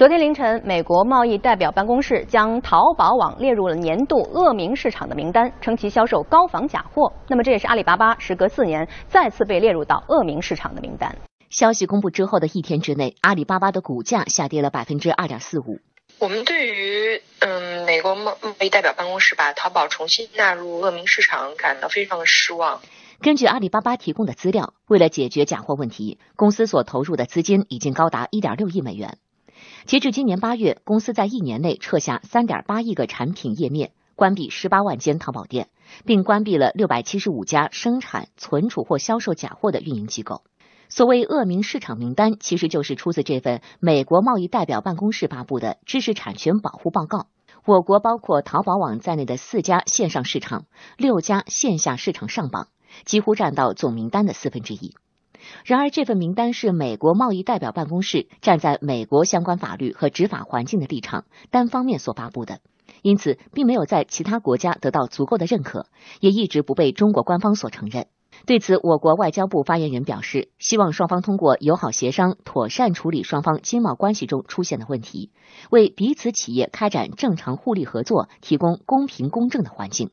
[0.00, 7.12] 昨天凌晨，美国贸易代表办公室将淘宝网列入了年度恶名市场的名单，称其销售高仿假货。
[7.28, 11.14] 那么，这也是阿里巴巴时隔四年再次被列入到恶名市场的名单。
[11.50, 15.80] 消息公布之后的一天之内，阿里巴巴的股价下跌了百分之二点四五。
[16.18, 22.80] 我们对于嗯美国贸易代表办公室把淘宝重新纳入恶名市场感到非常的失望。
[23.20, 29.18] 根据阿里巴巴提供的资料，为了解决假货问题，公司所投入的资金已经高达一点六亿美元。
[29.86, 35.68] 截至今年八月，公司在一年内撤下三点八亿个产品页面，关闭十八万间淘宝店，
[36.04, 40.42] 并关闭了六百七十五家生产、存储或销售假货的运营机构。
[40.88, 47.26] 所谓恶名市场名单，其实就是出自这份美国贸易代表办公室发布的知识产权保护报告。
[47.64, 52.68] 我国包括淘宝网在内的四家线上市场、六家线下市场上榜，
[53.04, 54.94] 几乎占到总名单的四分之一。
[55.64, 62.60] 然而，这份名单是美国贸易代表办公室站在美国相关法律和执法环境的立场单方面所发布的，
[63.02, 65.86] 因此并没有在其他国家得到足够的认可，
[66.20, 68.06] 也一直不被中国官方所承认。
[68.46, 75.30] 对此，我国外交部发言人表示，希望双方通过友好协商，妥善处理双方经贸关系中出现的问题，
[75.68, 80.08] 为彼此企业开展正常互利合作提供公平公正的环境。